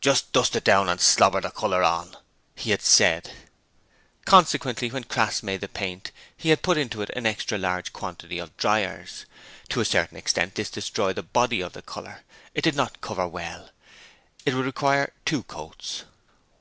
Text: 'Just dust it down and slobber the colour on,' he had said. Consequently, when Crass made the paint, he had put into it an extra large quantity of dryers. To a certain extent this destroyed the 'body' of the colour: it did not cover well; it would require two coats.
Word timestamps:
'Just 0.00 0.30
dust 0.32 0.54
it 0.54 0.62
down 0.62 0.88
and 0.88 1.00
slobber 1.00 1.40
the 1.40 1.50
colour 1.50 1.82
on,' 1.82 2.16
he 2.54 2.70
had 2.70 2.80
said. 2.82 3.32
Consequently, 4.24 4.92
when 4.92 5.02
Crass 5.02 5.42
made 5.42 5.60
the 5.60 5.66
paint, 5.66 6.12
he 6.36 6.50
had 6.50 6.62
put 6.62 6.78
into 6.78 7.02
it 7.02 7.10
an 7.16 7.26
extra 7.26 7.58
large 7.58 7.92
quantity 7.92 8.38
of 8.38 8.56
dryers. 8.56 9.26
To 9.70 9.80
a 9.80 9.84
certain 9.84 10.16
extent 10.18 10.54
this 10.54 10.70
destroyed 10.70 11.16
the 11.16 11.24
'body' 11.24 11.62
of 11.62 11.72
the 11.72 11.82
colour: 11.82 12.22
it 12.54 12.62
did 12.62 12.76
not 12.76 13.00
cover 13.00 13.26
well; 13.26 13.70
it 14.44 14.54
would 14.54 14.66
require 14.66 15.12
two 15.24 15.42
coats. 15.42 16.04